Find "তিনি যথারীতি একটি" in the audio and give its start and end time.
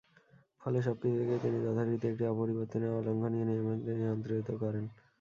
1.43-2.23